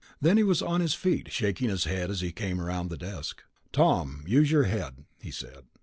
[0.19, 3.43] Then he was on his feet, shaking his head as he came around the desk.
[3.71, 5.65] "Tom, use your head," he said.